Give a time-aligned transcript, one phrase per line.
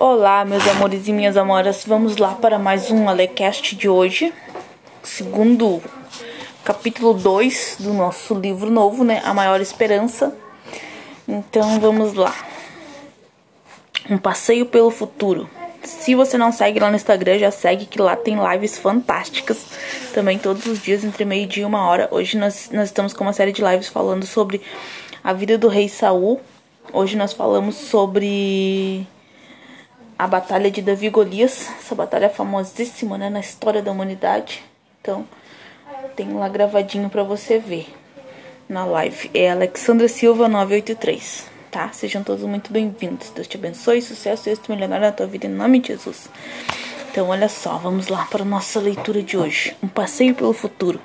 [0.00, 4.32] Olá, meus amores e minhas amoras, vamos lá para mais um Alecast de hoje,
[5.02, 5.82] segundo
[6.62, 9.20] capítulo 2 do nosso livro novo, né?
[9.24, 10.32] A Maior Esperança.
[11.26, 12.32] Então vamos lá.
[14.08, 15.50] Um passeio pelo futuro.
[15.82, 19.66] Se você não segue lá no Instagram, já segue que lá tem lives fantásticas.
[20.14, 22.06] Também todos os dias, entre meio-dia e uma hora.
[22.12, 24.62] Hoje nós, nós estamos com uma série de lives falando sobre
[25.24, 26.40] a vida do rei Saul.
[26.92, 29.04] Hoje nós falamos sobre
[30.18, 34.64] a batalha de Davi Golias, essa batalha famosíssima né, na história da humanidade.
[35.00, 35.24] Então,
[36.16, 37.86] tem lá gravadinho para você ver
[38.68, 39.30] na live.
[39.32, 41.90] É Alexandra Silva 983, tá?
[41.92, 43.30] Sejam todos muito bem-vindos.
[43.30, 46.28] Deus te abençoe, sucesso e êxito milionário na tua vida em nome de Jesus.
[47.10, 49.76] Então, olha só, vamos lá para a nossa leitura de hoje.
[49.80, 51.00] Um passeio pelo futuro.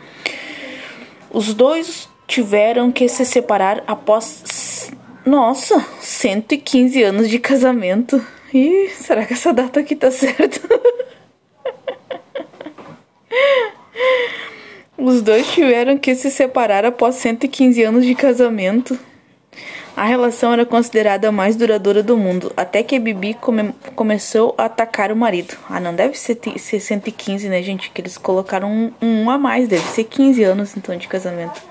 [1.30, 4.91] Os dois tiveram que se separar após,
[5.23, 8.20] nossa, 115 anos de casamento.
[8.53, 10.62] Ih, será que essa data aqui tá certa?
[14.96, 18.98] Os dois tiveram que se separar após 115 anos de casamento.
[19.98, 24.65] A relação era considerada a mais duradoura do mundo, até que Bibi come começou a
[24.65, 25.55] atacar o marido.
[25.70, 27.90] Ah, não deve ser, ser 115, né, gente?
[27.91, 31.62] Que eles colocaram um, um a mais, deve ser 15 anos então de casamento.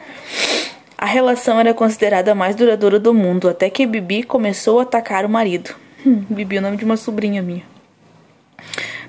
[0.98, 5.24] A relação era considerada a mais duradoura do mundo, até que Bibi começou a atacar
[5.24, 5.81] o marido.
[6.04, 7.62] Hum, Bibi é o nome de uma sobrinha minha.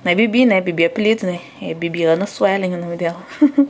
[0.04, 0.62] Não é Bibi, né?
[0.62, 1.40] Bibi é apelido, né?
[1.62, 3.26] É Bibiana Suelen o nome dela.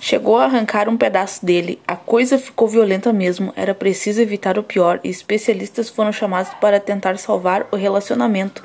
[0.00, 1.80] Chegou a arrancar um pedaço dele.
[1.88, 3.52] A coisa ficou violenta mesmo.
[3.56, 8.62] Era preciso evitar o pior e especialistas foram chamados para tentar salvar o relacionamento.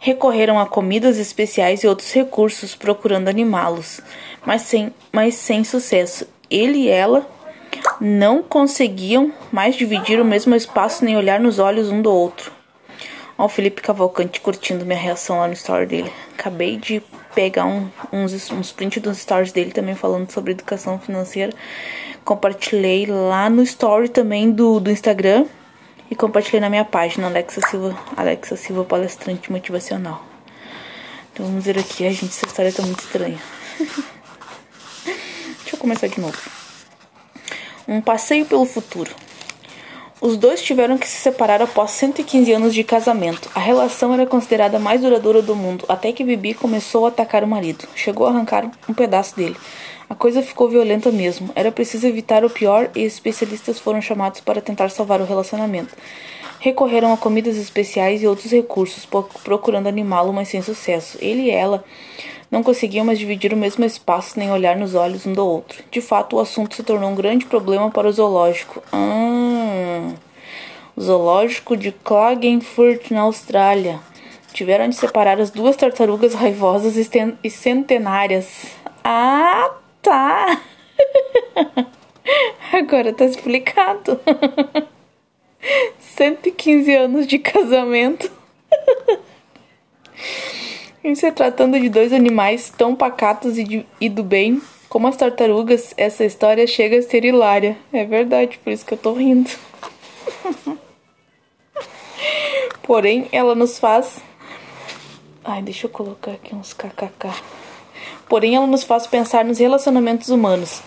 [0.00, 4.00] Recorreram a comidas especiais e outros recursos procurando animá-los,
[4.46, 6.26] mas sem, mas sem sucesso.
[6.48, 7.28] Ele e ela
[8.00, 12.55] não conseguiam mais dividir o mesmo espaço nem olhar nos olhos um do outro.
[13.38, 16.12] Ó, o Felipe Cavalcante curtindo minha reação lá no story dele.
[16.38, 17.02] Acabei de
[17.34, 21.52] pegar um, uns, uns prints dos stories dele também falando sobre educação financeira.
[22.24, 25.46] Compartilhei lá no story também do, do Instagram.
[26.10, 30.24] E compartilhei na minha página, Alexa Silva, Alexa Silva Palestrante Motivacional.
[31.32, 32.06] Então vamos ver aqui.
[32.06, 33.38] Ai, gente, essa história tá muito estranha.
[35.04, 36.38] Deixa eu começar de novo.
[37.86, 39.10] Um passeio pelo futuro.
[40.18, 43.50] Os dois tiveram que se separar após 115 anos de casamento.
[43.54, 47.44] A relação era considerada a mais duradoura do mundo, até que Bibi começou a atacar
[47.44, 47.86] o marido.
[47.94, 49.56] Chegou a arrancar um pedaço dele.
[50.08, 51.50] A coisa ficou violenta mesmo.
[51.54, 55.94] Era preciso evitar o pior e especialistas foram chamados para tentar salvar o relacionamento.
[56.60, 59.06] Recorreram a comidas especiais e outros recursos,
[59.44, 61.18] procurando animá-lo, mas sem sucesso.
[61.20, 61.84] Ele e ela
[62.50, 65.82] não conseguiam mais dividir o mesmo espaço nem olhar nos olhos um do outro.
[65.90, 68.82] De fato, o assunto se tornou um grande problema para o zoológico.
[68.92, 69.55] Ah,
[70.96, 74.00] o zoológico de Klagenfurt, na Austrália.
[74.52, 78.66] Tiveram de separar as duas tartarugas raivosas e centenárias.
[79.04, 79.70] Ah,
[80.00, 80.62] tá!
[82.72, 84.18] Agora tá explicado.
[85.98, 88.30] 115 anos de casamento.
[91.04, 95.16] Em se tratando de dois animais tão pacatos e, de, e do bem como as
[95.16, 97.76] tartarugas, essa história chega a ser hilária.
[97.92, 99.50] É verdade, por isso que eu tô rindo.
[102.82, 104.22] Porém, ela nos faz.
[105.44, 107.30] Ai, deixa eu colocar aqui uns kkk
[108.28, 110.82] porém ela nos faz pensar nos relacionamentos humanos.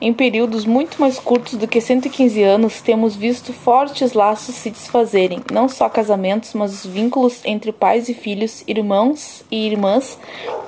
[0.00, 5.42] Em períodos muito mais curtos do que 115 anos, temos visto fortes laços se desfazerem,
[5.50, 10.18] não só casamentos, mas os vínculos entre pais e filhos, irmãos e irmãs,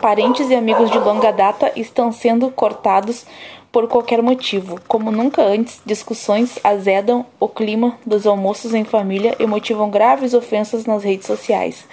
[0.01, 3.27] parentes e amigos de longa data estão sendo cortados
[3.75, 4.79] por qualquer motivo.
[4.87, 10.87] Como nunca antes, discussões azedam o clima dos almoços em família e motivam graves ofensas
[10.87, 11.85] nas redes sociais.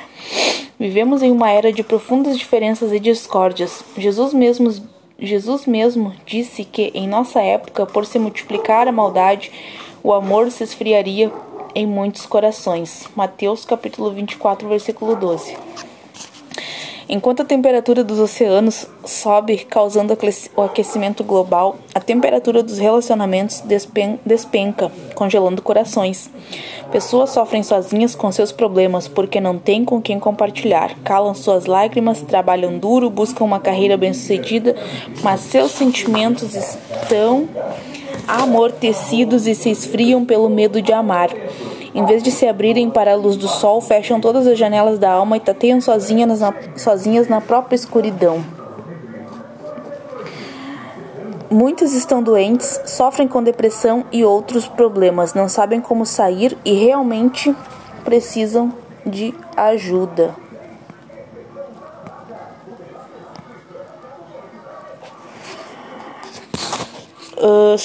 [0.80, 3.84] Vivemos em uma era de profundas diferenças e discórdias.
[3.98, 4.72] Jesus mesmo,
[5.18, 9.52] Jesus mesmo disse que em nossa época, por se multiplicar a maldade,
[10.04, 11.32] o amor se esfriaria
[11.74, 13.08] em muitos corações.
[13.16, 15.58] Mateus capítulo 24, versículo 12.
[17.14, 20.18] Enquanto a temperatura dos oceanos sobe, causando
[20.56, 23.62] o aquecimento global, a temperatura dos relacionamentos
[24.26, 26.30] despenca, congelando corações.
[26.90, 32.22] Pessoas sofrem sozinhas com seus problemas porque não têm com quem compartilhar, calam suas lágrimas,
[32.22, 34.74] trabalham duro, buscam uma carreira bem-sucedida,
[35.22, 37.50] mas seus sentimentos estão
[38.26, 41.30] amortecidos e se esfriam pelo medo de amar.
[41.94, 45.12] Em vez de se abrirem para a luz do sol, fecham todas as janelas da
[45.12, 48.42] alma e tateiam sozinhas na, sozinhas na própria escuridão.
[51.50, 57.54] Muitos estão doentes, sofrem com depressão e outros problemas, não sabem como sair e realmente
[58.06, 58.74] precisam
[59.06, 60.34] de ajuda.
[67.38, 67.78] Uh,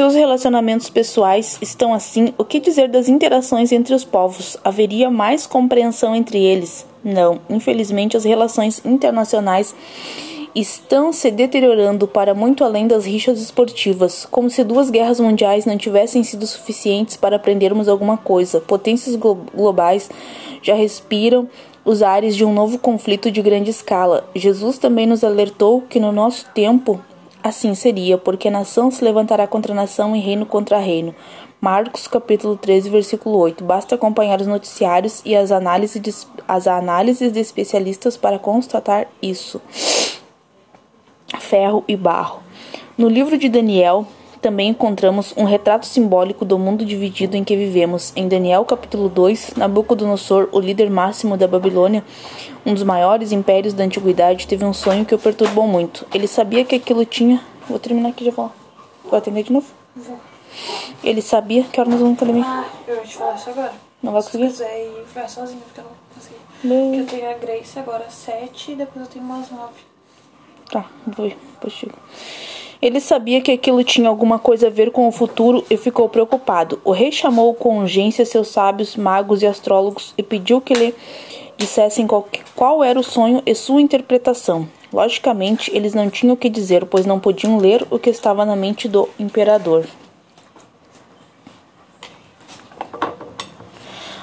[0.00, 2.32] seus relacionamentos pessoais estão assim.
[2.38, 4.56] O que dizer das interações entre os povos?
[4.64, 6.86] Haveria mais compreensão entre eles?
[7.04, 7.38] Não.
[7.50, 9.74] Infelizmente, as relações internacionais
[10.54, 15.76] estão se deteriorando para muito além das rixas esportivas, como se duas guerras mundiais não
[15.76, 18.58] tivessem sido suficientes para aprendermos alguma coisa.
[18.58, 20.08] Potências glo globais
[20.62, 21.46] já respiram
[21.84, 24.26] os ares de um novo conflito de grande escala.
[24.34, 26.98] Jesus também nos alertou que no nosso tempo
[27.42, 31.14] assim seria, porque nação se levantará contra nação e reino contra reino.
[31.60, 33.62] Marcos capítulo 13, versículo 8.
[33.62, 36.14] Basta acompanhar os noticiários e as análises de,
[36.48, 39.60] as análises de especialistas para constatar isso
[41.38, 42.40] ferro e barro.
[42.96, 44.06] No livro de Daniel,
[44.40, 48.12] também encontramos um retrato simbólico do mundo dividido em que vivemos.
[48.16, 52.04] Em Daniel capítulo 2, Nabucodonosor, o líder máximo da Babilônia,
[52.64, 56.06] um dos maiores impérios da antiguidade, teve um sonho que o perturbou muito.
[56.14, 57.40] Ele sabia que aquilo tinha.
[57.68, 58.50] Vou terminar aqui já vou.
[59.04, 59.66] Vou atender de novo?
[59.94, 60.18] Vou.
[61.04, 62.42] Ele sabia que hora nós vamos também.
[62.42, 63.72] Ah, eu vou te falar isso agora.
[64.02, 64.46] Não vai conseguir?
[64.46, 66.36] Se quiser ir, vai sozinho, porque eu não consegui.
[66.64, 67.04] Bem...
[67.04, 69.72] Porque eu tenho a Grace agora às 7 e depois eu tenho umas 9.
[70.70, 71.84] Tá, vou ir, depois
[72.82, 76.80] Ele sabia que aquilo tinha alguma coisa a ver com o futuro e ficou preocupado.
[76.82, 80.94] O rei chamou com urgência seus sábios, magos e astrólogos e pediu que lhe
[81.58, 84.66] dissessem qual, qual era o sonho e sua interpretação.
[84.90, 88.56] Logicamente, eles não tinham o que dizer, pois não podiam ler o que estava na
[88.56, 89.84] mente do imperador.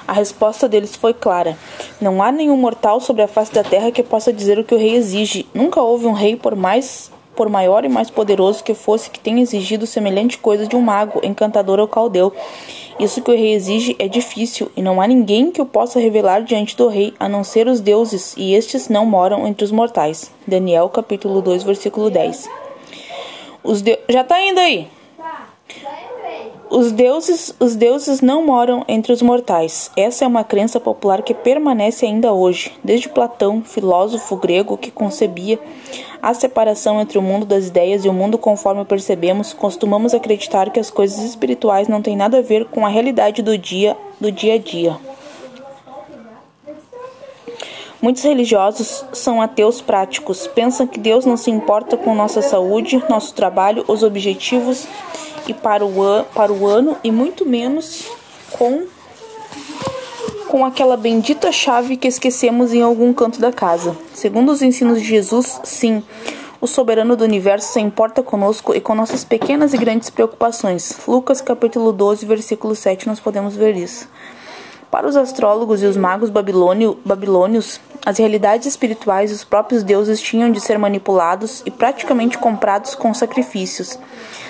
[0.04, 1.56] A resposta deles foi clara:
[2.00, 4.78] Não há nenhum mortal sobre a face da terra que possa dizer o que o
[4.78, 5.46] rei exige.
[5.54, 9.40] Nunca houve um rei por mais por maior e mais poderoso que fosse que tenha
[9.40, 12.32] exigido semelhante coisa de um mago, encantador ou caldeu.
[12.98, 16.42] Isso que o rei exige é difícil, e não há ninguém que o possa revelar
[16.42, 20.32] diante do rei, a não ser os deuses, e estes não moram entre os mortais.
[20.44, 22.50] Daniel capítulo 2, versículo 10.
[23.62, 23.96] Os de...
[24.08, 24.88] Já tá indo aí.
[26.70, 29.90] Os deuses, os deuses não moram entre os mortais.
[29.96, 35.58] Essa é uma crença popular que permanece ainda hoje, desde Platão, filósofo grego que concebia
[36.22, 40.78] a separação entre o mundo das ideias e o mundo conforme percebemos, costumamos acreditar que
[40.78, 44.54] as coisas espirituais não têm nada a ver com a realidade do dia, do dia
[44.54, 44.96] a dia.
[48.00, 53.34] Muitos religiosos são ateus práticos, pensam que Deus não se importa com nossa saúde, nosso
[53.34, 54.86] trabalho, os objetivos
[55.48, 58.06] e para o, an, para o ano e muito menos
[58.52, 58.86] com
[60.48, 63.94] com aquela bendita chave que esquecemos em algum canto da casa.
[64.14, 66.02] Segundo os ensinos de Jesus, sim,
[66.58, 71.00] o soberano do universo se importa conosco e com nossas pequenas e grandes preocupações.
[71.06, 74.08] Lucas capítulo 12, versículo 7, nós podemos ver isso.
[74.90, 80.50] Para os astrólogos e os magos babilônio, babilônios, as realidades espirituais dos próprios deuses tinham
[80.50, 83.98] de ser manipulados e praticamente comprados com sacrifícios.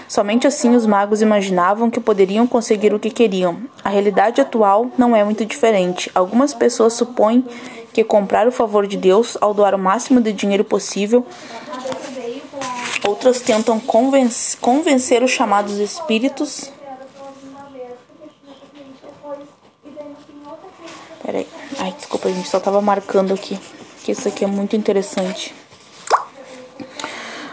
[0.06, 3.58] Somente assim os magos imaginavam que poderiam conseguir o que queriam.
[3.84, 6.08] A realidade atual não é muito diferente.
[6.14, 7.44] Algumas pessoas supõem
[7.92, 11.26] que comprar o favor de Deus ao doar o máximo de dinheiro possível.
[13.06, 13.80] Outras tentam
[14.60, 16.70] convencer os chamados espíritos.
[21.24, 21.46] Peraí.
[21.78, 23.58] Ai, desculpa, gente só estava marcando aqui.
[24.02, 25.54] Que isso aqui é muito interessante.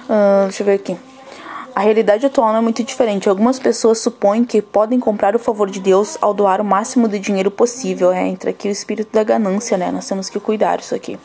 [0.07, 0.97] Uh, deixa eu ver aqui.
[1.75, 3.27] A realidade atual não é muito diferente.
[3.27, 7.19] Algumas pessoas supõem que podem comprar o favor de Deus ao doar o máximo de
[7.19, 8.13] dinheiro possível.
[8.13, 9.91] É, entra aqui o espírito da ganância, né?
[9.91, 11.19] Nós temos que cuidar disso aqui.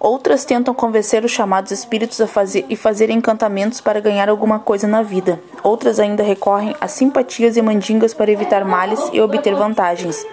[0.00, 4.86] Outras tentam convencer os chamados espíritos a fazer e fazer encantamentos para ganhar alguma coisa
[4.86, 5.40] na vida.
[5.62, 10.24] Outras ainda recorrem a simpatias e mandingas para evitar males e obter vantagens.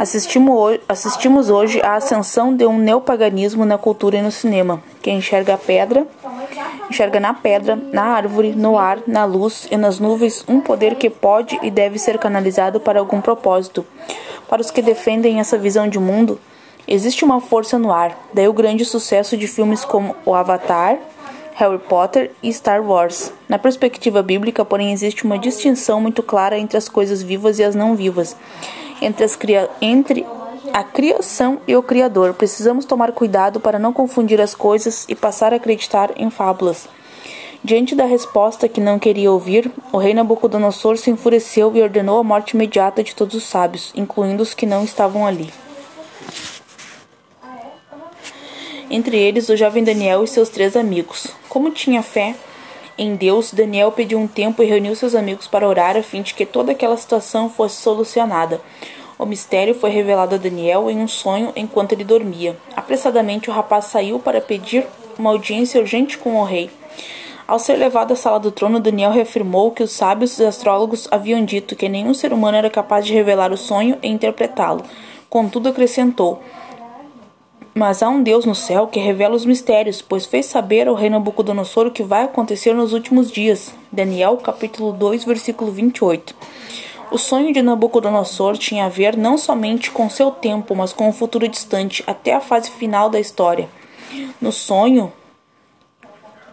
[0.00, 5.58] Assistimos hoje à ascensão de um neopaganismo na cultura e no cinema, que enxerga a
[5.58, 6.06] pedra,
[6.88, 11.10] enxerga na pedra, na árvore, no ar, na luz e nas nuvens um poder que
[11.10, 13.84] pode e deve ser canalizado para algum propósito.
[14.48, 16.40] Para os que defendem essa visão de mundo,
[16.88, 20.96] existe uma força no ar, daí o grande sucesso de filmes como O Avatar,
[21.56, 23.34] Harry Potter e Star Wars.
[23.46, 27.74] Na perspectiva bíblica, porém, existe uma distinção muito clara entre as coisas vivas e as
[27.74, 28.34] não vivas
[29.00, 29.38] entre, as
[29.80, 30.26] entre
[30.72, 32.34] a criação e o Criador.
[32.34, 36.88] Precisamos tomar cuidado para não confundir as coisas e passar a acreditar em fábulas.
[37.62, 42.24] Diante da resposta que não queria ouvir, o rei Nabucodonosor se enfureceu e ordenou a
[42.24, 45.52] morte imediata de todos os sábios, incluindo os que não estavam ali.
[48.90, 51.28] Entre eles, o jovem Daniel e seus três amigos.
[51.48, 52.34] Como tinha fé
[53.02, 56.34] em Deus, Daniel pediu um tempo e reuniu seus amigos para orar a fim de
[56.34, 58.60] que toda aquela situação fosse solucionada.
[59.18, 62.58] O mistério foi revelado a Daniel em um sonho enquanto ele dormia.
[62.76, 64.86] Apressadamente, o rapaz saiu para pedir
[65.18, 66.70] uma audiência urgente com o rei.
[67.48, 71.42] Ao ser levado à sala do trono, Daniel reafirmou que os sábios e astrólogos haviam
[71.42, 74.84] dito que nenhum ser humano era capaz de revelar o sonho e interpretá-lo.
[75.30, 76.42] Contudo, acrescentou:
[77.72, 81.08] Mas há um Deus no céu que revela os mistérios, pois fez saber ao rei
[81.08, 83.72] Nabucodonosor o que vai acontecer nos últimos dias.
[83.92, 86.34] Daniel, capítulo 2, versículo 28.
[87.12, 91.12] O sonho de Nabucodonosor tinha a ver não somente com seu tempo, mas com o
[91.12, 93.68] futuro distante, até a fase final da história.
[94.40, 95.12] No sonho,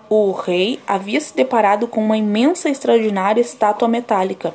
[0.10, 4.54] o rei havia se deparado com uma imensa e extraordinária estátua metálica.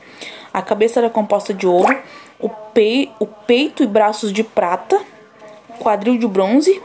[0.53, 1.97] A cabeça era composta de ouro,
[2.39, 5.01] o, pei, o peito e braços de prata,
[5.79, 6.81] quadril de bronze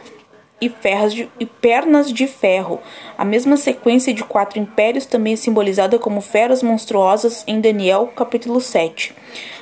[0.60, 2.80] e, de, e pernas de ferro.
[3.18, 8.60] A mesma sequência de quatro impérios também é simbolizada como feras monstruosas em Daniel, capítulo
[8.60, 9.14] 7.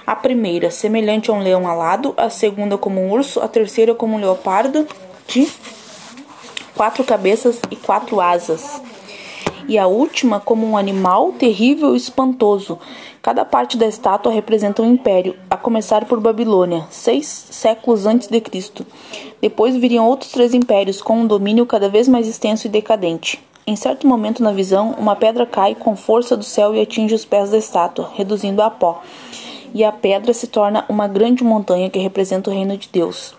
[0.05, 4.15] A primeira, semelhante a um leão alado, a segunda como um urso, a terceira como
[4.15, 4.87] um leopardo
[5.27, 5.47] de
[6.75, 8.81] quatro cabeças e quatro asas
[9.67, 12.77] e a última como um animal terrível e espantoso.
[13.25, 18.39] Cada parte da estátua representa um império, a começar por Babilônia, seis séculos antes de
[18.39, 18.85] Cristo.
[19.41, 23.43] Depois viriam outros três impérios, com um domínio cada vez mais extenso e decadente.
[23.65, 27.25] Em certo momento na visão, uma pedra cai com força do céu e atinge os
[27.25, 29.01] pés da estátua, reduzindo-a a pó.
[29.73, 33.33] E a pedra se torna uma grande montanha que representa o reino de Deus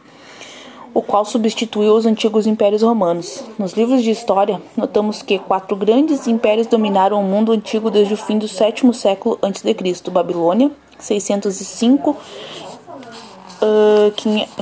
[0.96, 3.44] o qual substituiu os antigos impérios romanos.
[3.58, 8.16] Nos livros de história, notamos que quatro grandes impérios dominaram o mundo antigo desde o
[8.16, 10.10] fim do sétimo século a.C.
[10.10, 12.16] Babilônia, 605 uh,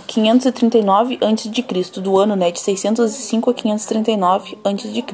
[0.09, 5.05] 539 a.C., do ano né, de 605 a 539 a.C.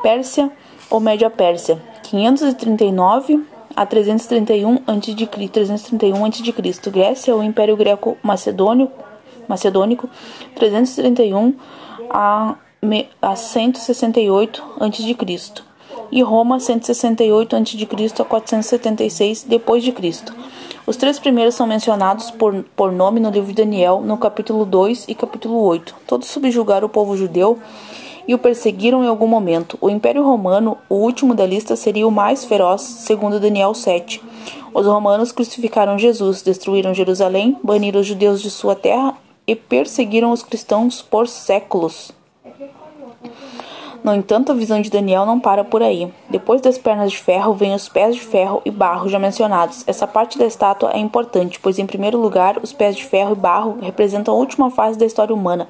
[0.00, 0.48] Pérsia
[0.88, 3.44] ou Média Pérsia, 539
[3.74, 6.88] a 331 a.C., 331 a.C.
[6.88, 8.88] Grécia ou Império Greco Macedônio
[9.50, 10.08] macedônico
[10.54, 11.54] 331
[12.08, 12.54] a,
[13.20, 15.62] a 168 a.C.
[16.12, 18.22] e Roma 168 a.C.
[18.22, 20.32] a 476 d.C.
[20.86, 25.06] Os três primeiros são mencionados por, por nome no livro de Daniel, no capítulo 2
[25.08, 25.94] e capítulo 8.
[26.06, 27.58] Todos subjugaram o povo judeu
[28.26, 29.76] e o perseguiram em algum momento.
[29.80, 34.22] O Império Romano, o último da lista, seria o mais feroz, segundo Daniel 7.
[34.72, 39.16] Os romanos crucificaram Jesus, destruíram Jerusalém, baniram os judeus de sua terra
[39.50, 42.12] e perseguiram os cristãos por séculos.
[44.04, 46.08] No entanto, a visão de Daniel não para por aí.
[46.28, 49.82] Depois das pernas de ferro, vêm os pés de ferro e barro já mencionados.
[49.88, 53.38] Essa parte da estátua é importante, pois, em primeiro lugar, os pés de ferro e
[53.38, 55.68] barro representam a última fase da história humana.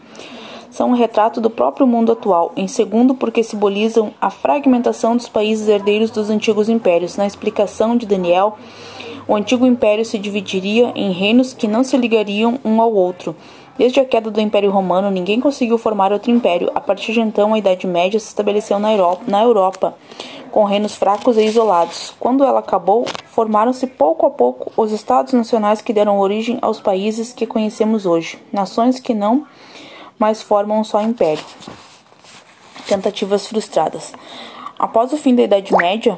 [0.71, 2.53] São um retrato do próprio mundo atual.
[2.57, 7.17] Em segundo, porque simbolizam a fragmentação dos países herdeiros dos antigos impérios.
[7.17, 8.57] Na explicação de Daniel,
[9.27, 13.35] o antigo império se dividiria em reinos que não se ligariam um ao outro.
[13.77, 16.71] Desde a queda do Império Romano, ninguém conseguiu formar outro império.
[16.75, 19.95] A partir de então, a Idade Média se estabeleceu na Europa, na Europa
[20.51, 22.13] com reinos fracos e isolados.
[22.19, 27.33] Quando ela acabou, formaram-se pouco a pouco os estados nacionais que deram origem aos países
[27.33, 29.47] que conhecemos hoje, nações que não
[30.21, 31.45] mais formam um só império.
[32.87, 34.13] Tentativas frustradas.
[34.79, 36.17] Após o fim da Idade Média,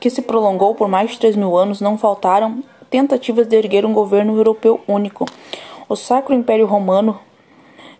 [0.00, 3.92] que se prolongou por mais de 3 mil anos, não faltaram tentativas de erguer um
[3.92, 5.26] governo europeu único
[5.88, 7.18] o Sacro Império Romano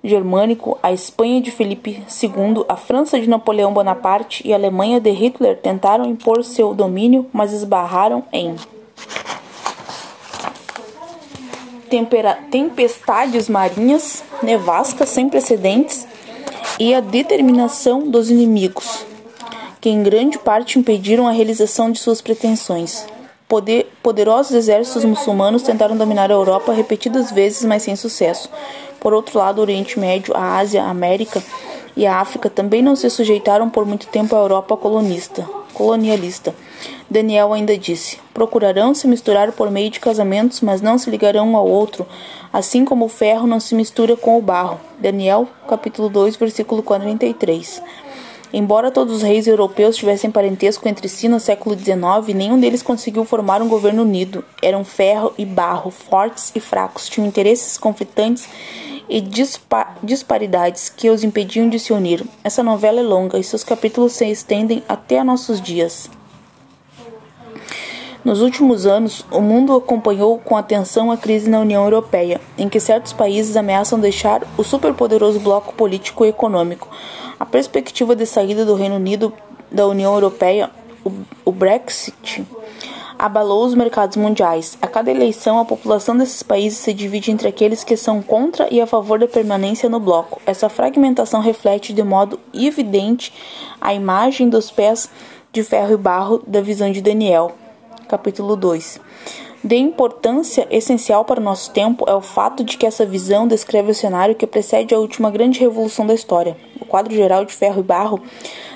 [0.02, 5.10] Germânico, a Espanha de Felipe II, a França de Napoleão Bonaparte e a Alemanha de
[5.10, 8.54] Hitler tentaram impor seu domínio, mas esbarraram em
[12.50, 16.06] tempestades marinhas, nevascas sem precedentes
[16.78, 19.04] e a determinação dos inimigos,
[19.80, 23.06] que em grande parte impediram a realização de suas pretensões.
[23.48, 28.50] Poder, poderosos exércitos muçulmanos tentaram dominar a Europa repetidas vezes, mas sem sucesso.
[28.98, 31.42] Por outro lado, o Oriente Médio, a Ásia, a América
[31.96, 36.54] e a África também não se sujeitaram por muito tempo à Europa colonista, colonialista.
[37.08, 41.56] Daniel ainda disse: Procurarão se misturar por meio de casamentos, mas não se ligarão um
[41.56, 42.06] ao outro,
[42.52, 44.80] assim como o ferro não se mistura com o barro.
[44.98, 47.82] Daniel, capítulo 2, versículo 43.
[48.52, 53.24] Embora todos os reis europeus tivessem parentesco entre si no século XIX, nenhum deles conseguiu
[53.24, 54.44] formar um governo unido.
[54.62, 58.48] Eram ferro e barro, fortes e fracos, tinham interesses conflitantes
[59.08, 59.22] e
[60.02, 62.24] disparidades que os impediam de se unir.
[62.42, 66.08] Essa novela é longa e seus capítulos se estendem até a nossos dias.
[68.26, 72.80] Nos últimos anos, o mundo acompanhou com atenção a crise na União Europeia, em que
[72.80, 76.88] certos países ameaçam deixar o superpoderoso bloco político e econômico.
[77.38, 79.32] A perspectiva de saída do Reino Unido
[79.70, 80.72] da União Europeia,
[81.44, 82.44] o, Brexit,
[83.16, 84.76] abalou os mercados mundiais.
[84.82, 88.80] A cada eleição, a população desses países se divide entre aqueles que são contra e
[88.80, 90.42] a favor da permanência no bloco.
[90.44, 93.32] Essa fragmentação reflete de modo evidente
[93.80, 95.08] a imagem dos pés
[95.52, 97.54] de ferro e barro da visão de Daniel,
[98.06, 99.00] capítulo 2.
[99.64, 103.90] De importância essencial para o nosso tempo é o fato de que essa visão descreve
[103.90, 106.56] o cenário que precede a última grande revolução da história.
[106.80, 108.22] O quadro geral de ferro e barro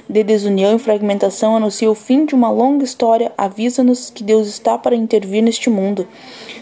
[0.08, 4.76] de desunião e fragmentação anuncia o fim de uma longa história, avisa-nos que Deus está
[4.76, 6.08] para intervir neste mundo.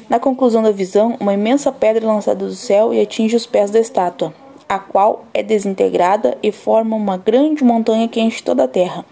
[0.07, 3.71] Na conclusão da visão, uma imensa pedra é lançada do céu e atinge os pés
[3.71, 4.35] da estátua,
[4.69, 9.07] a qual é desintegrada e forma uma grande montanha que enche toda a terra.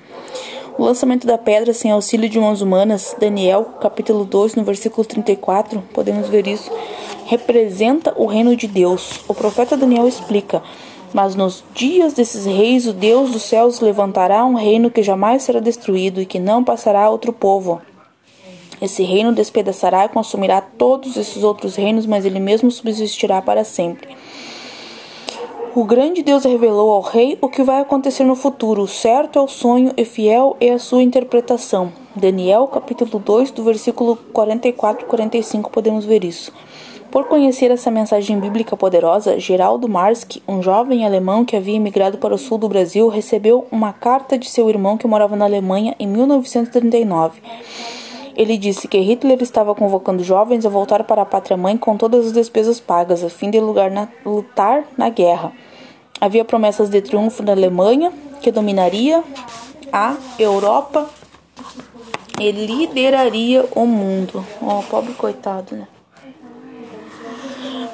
[0.78, 5.82] O lançamento da pedra sem auxílio de mãos humanas, Daniel, capítulo 2, no versículo 34,
[5.94, 6.70] podemos ver isso,
[7.24, 9.20] representa o reino de Deus.
[9.26, 10.62] O profeta Daniel explica:
[11.14, 15.60] mas nos dias desses reis, o Deus dos céus levantará um reino que jamais será
[15.60, 17.80] destruído e que não passará a outro povo.
[18.78, 24.14] Esse reino despedaçará e consumirá todos esses outros reinos, mas ele mesmo subsistirá para sempre.
[25.76, 28.86] O grande Deus revelou ao rei o que vai acontecer no futuro.
[28.86, 31.92] Certo é o sonho e fiel é a sua interpretação.
[32.14, 36.50] Daniel, capítulo 2, do versículo 44 e 45, podemos ver isso.
[37.10, 42.34] Por conhecer essa mensagem bíblica poderosa, Geraldo Marski, um jovem alemão que havia emigrado para
[42.34, 46.06] o sul do Brasil, recebeu uma carta de seu irmão que morava na Alemanha em
[46.06, 47.38] 1939.
[48.34, 52.32] Ele disse que Hitler estava convocando jovens a voltar para a pátria-mãe com todas as
[52.32, 55.52] despesas pagas, a fim de na, lutar na guerra.
[56.20, 59.22] Havia promessas de triunfo da Alemanha, que dominaria
[59.92, 61.08] a Europa
[62.40, 64.44] e lideraria o mundo.
[64.60, 65.88] Oh, pobre coitado, né?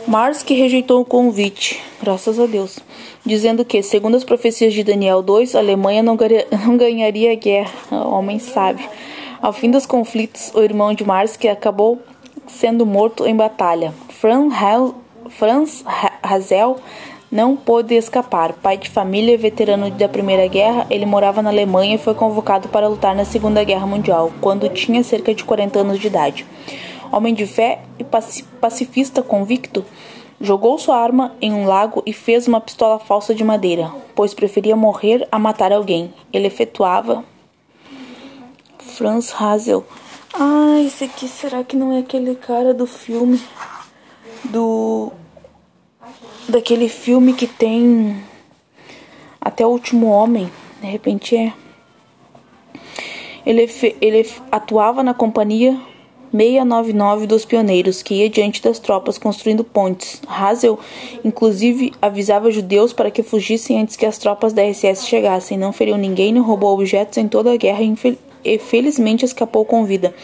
[0.07, 2.79] Mars que rejeitou o convite, graças a Deus,
[3.25, 6.17] dizendo que, segundo as profecias de Daniel 2, a Alemanha não,
[6.67, 7.73] não ganharia a guerra.
[7.91, 8.89] O homem sábio.
[9.41, 12.01] Ao fim dos conflitos, o irmão de Mars que acabou
[12.47, 13.95] sendo morto em batalha.
[14.11, 15.85] Franz
[16.23, 16.77] Hazel
[17.33, 18.53] não pôde escapar.
[18.53, 22.87] Pai de família, veterano da Primeira Guerra, ele morava na Alemanha e foi convocado para
[22.87, 26.47] lutar na Segunda Guerra Mundial, quando tinha cerca de 40 anos de idade.
[27.11, 28.05] Homem de fé e
[28.61, 29.83] pacifista convicto,
[30.39, 34.77] jogou sua arma em um lago e fez uma pistola falsa de madeira, pois preferia
[34.77, 36.13] morrer a matar alguém.
[36.33, 37.25] Ele efetuava.
[38.79, 39.85] Franz Hazel.
[40.35, 43.41] Ah, esse aqui será que não é aquele cara do filme?
[44.45, 45.13] Do.
[46.53, 48.23] Daquele filme que tem.
[49.41, 50.51] Até o último homem.
[50.83, 51.51] De repente é.
[53.47, 53.67] Ele,
[54.03, 55.81] ele atuava na companhia
[56.31, 60.21] 699 dos pioneiros, que ia diante das tropas construindo pontes.
[60.29, 60.79] Hazel,
[61.25, 65.57] inclusive, avisava judeus para que fugissem antes que as tropas da SS chegassem.
[65.57, 67.81] Não feriu ninguém, nem roubou objetos em toda a guerra
[68.45, 70.15] e felizmente escapou com vida.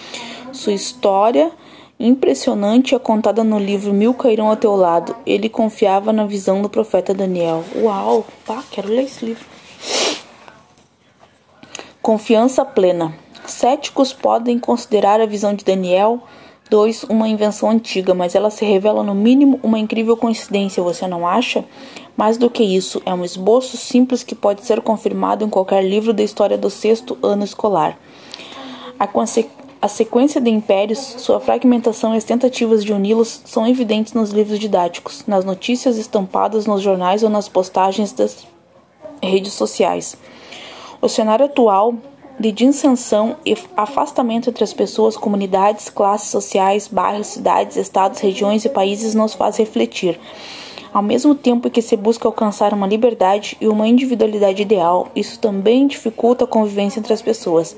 [0.52, 1.50] Sua história
[1.98, 5.16] impressionante é contada no livro Mil Cairão ao Teu Lado.
[5.26, 7.64] Ele confiava na visão do profeta Daniel.
[7.76, 8.24] Uau!
[8.46, 9.44] Pá, quero ler esse livro.
[12.00, 13.14] Confiança plena.
[13.46, 16.22] Céticos podem considerar a visão de Daniel
[16.70, 21.26] 2 uma invenção antiga, mas ela se revela no mínimo uma incrível coincidência, você não
[21.26, 21.64] acha?
[22.16, 26.12] Mais do que isso, é um esboço simples que pode ser confirmado em qualquer livro
[26.12, 27.98] da história do sexto ano escolar.
[28.98, 29.06] A,
[29.80, 34.58] a sequência de impérios, sua fragmentação e as tentativas de uni-los são evidentes nos livros
[34.58, 38.46] didáticos, nas notícias estampadas nos jornais ou nas postagens das
[39.22, 40.16] redes sociais.
[41.00, 41.94] O cenário atual
[42.40, 48.68] de dissensão e afastamento entre as pessoas, comunidades, classes sociais, bairros, cidades, estados, regiões e
[48.68, 50.18] países nos faz refletir.
[50.92, 55.86] Ao mesmo tempo que se busca alcançar uma liberdade e uma individualidade ideal, isso também
[55.86, 57.76] dificulta a convivência entre as pessoas.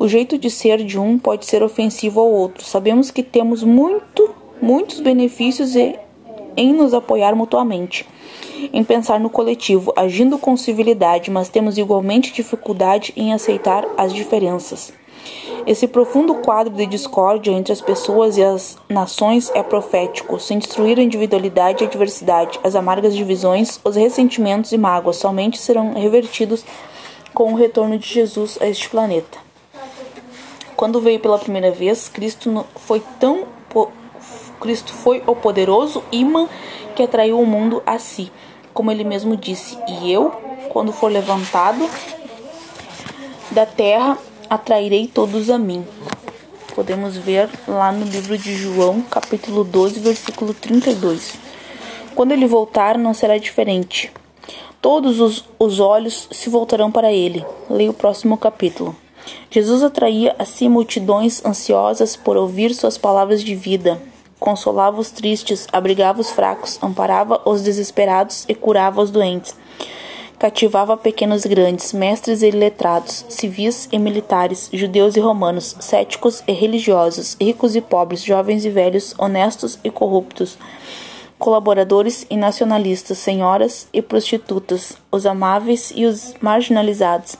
[0.00, 2.64] O jeito de ser de um pode ser ofensivo ao outro.
[2.64, 8.08] Sabemos que temos muito, muitos benefícios em nos apoiar mutuamente
[8.72, 14.90] em pensar no coletivo, agindo com civilidade, mas temos igualmente dificuldade em aceitar as diferenças.
[15.66, 20.40] Esse profundo quadro de discórdia entre as pessoas e as nações é profético.
[20.40, 25.58] Sem destruir a individualidade e a diversidade, as amargas divisões, os ressentimentos e mágoas somente
[25.58, 26.64] serão revertidos
[27.34, 29.49] com o retorno de Jesus a este planeta.
[30.80, 33.44] Quando veio pela primeira vez, Cristo foi tão
[34.58, 36.48] Cristo foi o poderoso imã
[36.96, 38.32] que atraiu o mundo a si
[38.72, 40.30] como ele mesmo disse, e eu,
[40.70, 41.86] quando for levantado
[43.50, 44.16] da terra,
[44.48, 45.84] atrairei todos a mim.
[46.74, 51.34] Podemos ver lá no livro de João, capítulo 12, versículo 32.
[52.14, 54.10] Quando ele voltar, não será diferente.
[54.80, 57.44] Todos os, os olhos se voltarão para ele.
[57.68, 58.96] Leia o próximo capítulo.
[59.50, 64.00] Jesus atraía a si multidões ansiosas por ouvir suas palavras de vida.
[64.38, 69.54] Consolava os tristes, abrigava os fracos, amparava os desesperados e curava os doentes.
[70.38, 76.52] Cativava pequenos e grandes, mestres e letrados, civis e militares, judeus e romanos, céticos e
[76.52, 80.56] religiosos, ricos e pobres, jovens e velhos, honestos e corruptos
[81.40, 87.36] colaboradores e nacionalistas, senhoras e prostitutas, os amáveis e os marginalizados.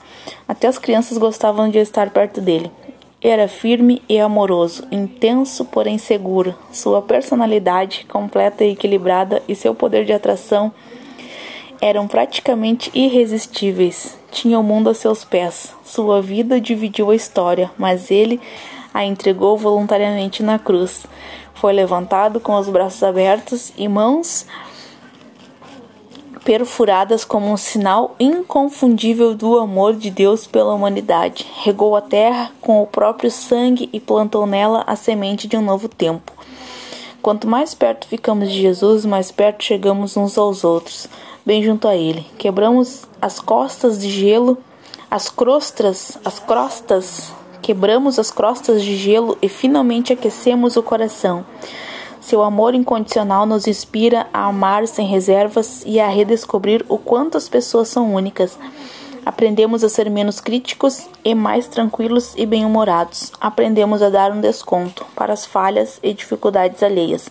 [0.48, 2.72] Até as crianças gostavam de estar perto dele.
[3.20, 6.54] Era firme e amoroso, intenso, porém seguro.
[6.72, 10.72] Sua personalidade, completa e equilibrada, e seu poder de atração
[11.82, 14.18] eram praticamente irresistíveis.
[14.32, 15.74] Tinha o mundo a seus pés.
[15.84, 18.40] Sua vida dividiu a história, mas ele
[18.92, 21.06] a entregou voluntariamente na cruz.
[21.60, 24.46] Foi levantado com os braços abertos e mãos
[26.42, 31.46] perfuradas como um sinal inconfundível do amor de Deus pela humanidade.
[31.62, 35.86] Regou a terra com o próprio sangue e plantou nela a semente de um novo
[35.86, 36.32] tempo.
[37.20, 41.08] Quanto mais perto ficamos de Jesus, mais perto chegamos uns aos outros,
[41.44, 42.24] bem junto a Ele.
[42.38, 44.56] Quebramos as costas de gelo,
[45.10, 47.34] as crostas, as crostas
[47.70, 51.46] quebramos as crostas de gelo e finalmente aquecemos o coração.
[52.20, 57.48] Seu amor incondicional nos inspira a amar sem reservas e a redescobrir o quanto as
[57.48, 58.58] pessoas são únicas.
[59.24, 63.32] Aprendemos a ser menos críticos e mais tranquilos e bem-humorados.
[63.40, 67.30] Aprendemos a dar um desconto para as falhas e dificuldades alheias.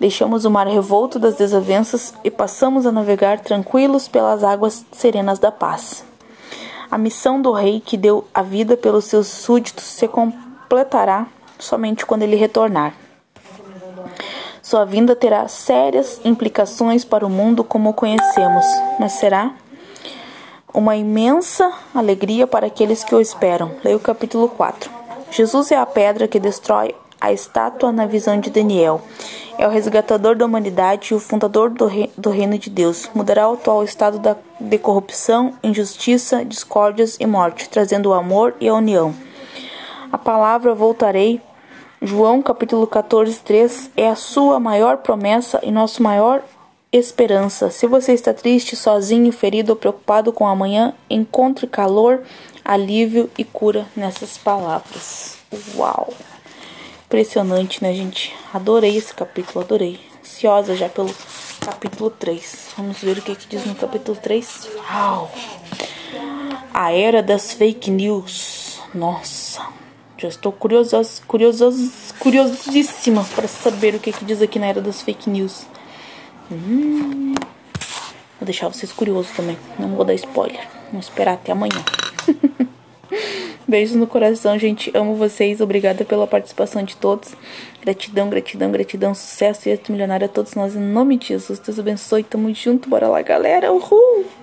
[0.00, 5.52] Deixamos o mar revolto das desavenças e passamos a navegar tranquilos pelas águas serenas da
[5.52, 6.08] paz.
[6.90, 11.26] A missão do rei que deu a vida pelos seus súditos se completará
[11.58, 12.94] somente quando ele retornar.
[14.62, 18.64] Sua vinda terá sérias implicações para o mundo como o conhecemos,
[18.98, 19.52] mas será
[20.72, 23.72] uma imensa alegria para aqueles que o esperam.
[23.84, 24.90] Leia o capítulo 4.
[25.30, 29.00] Jesus é a pedra que destrói a estátua na visão de Daniel.
[29.58, 33.10] É o resgatador da humanidade e o fundador do, rei, do reino de Deus.
[33.12, 38.68] Mudará o atual estado da, de corrupção, injustiça, discórdias e morte, trazendo o amor e
[38.68, 39.14] a união.
[40.12, 41.40] A palavra voltarei.
[42.00, 46.42] João capítulo 14, 3 é a sua maior promessa e nosso maior
[46.92, 47.70] esperança.
[47.70, 52.22] Se você está triste, sozinho, ferido ou preocupado com amanhã, encontre calor,
[52.64, 55.38] alívio e cura nessas palavras.
[55.76, 56.14] Uau!
[57.08, 58.36] Impressionante, né, gente?
[58.52, 59.98] Adorei esse capítulo, adorei.
[60.20, 61.08] Ansiosa já pelo
[61.64, 62.74] capítulo 3.
[62.76, 64.68] Vamos ver o que, que diz no capítulo 3.
[64.76, 65.32] Uau!
[66.74, 68.82] A era das fake news.
[68.94, 69.66] Nossa,
[70.18, 71.70] já estou curiosa, curiosa,
[72.18, 75.66] curiosíssima para saber o que, que diz aqui na era das fake news.
[76.52, 77.32] Hum,
[78.38, 79.56] vou deixar vocês curiosos também.
[79.78, 80.68] Não vou dar spoiler.
[80.90, 81.82] Vamos esperar até amanhã.
[83.66, 84.90] Beijos no coração, gente.
[84.94, 85.60] Amo vocês.
[85.60, 87.34] Obrigada pela participação de todos.
[87.82, 89.14] Gratidão, gratidão, gratidão.
[89.14, 90.74] Sucesso e milionário a todos nós.
[90.74, 91.58] Em nome de Jesus.
[91.58, 92.22] Deus abençoe.
[92.22, 92.88] Tamo junto.
[92.88, 93.72] Bora lá, galera.
[93.72, 94.37] Uhul!